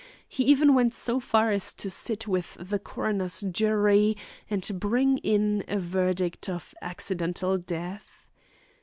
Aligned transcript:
He 0.27 0.45
even 0.45 0.73
went 0.73 0.95
so 0.95 1.19
far 1.19 1.51
as 1.51 1.75
to 1.75 1.87
sit 1.87 2.27
with 2.27 2.55
the 2.59 2.79
coroner's 2.79 3.41
jury 3.41 4.17
and 4.49 4.67
bring 4.79 5.19
in 5.19 5.63
a 5.67 5.77
verdict 5.77 6.49
of 6.49 6.73
"Accidental 6.81 7.59
Death." 7.59 8.25